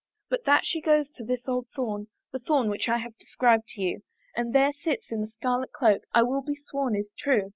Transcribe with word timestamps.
But 0.31 0.45
that 0.45 0.65
she 0.65 0.81
goes 0.81 1.11
to 1.11 1.23
this 1.23 1.47
old 1.47 1.67
thorn, 1.75 2.07
The 2.31 2.39
thorn 2.39 2.69
which 2.69 2.89
I've 2.89 3.15
described 3.19 3.67
to 3.75 3.81
you, 3.83 4.01
And 4.35 4.51
there 4.51 4.73
sits 4.73 5.11
in 5.11 5.21
a 5.21 5.27
scarlet 5.27 5.71
cloak, 5.73 6.01
I 6.11 6.23
will 6.23 6.41
be 6.41 6.55
sworn 6.55 6.95
is 6.95 7.11
true. 7.19 7.49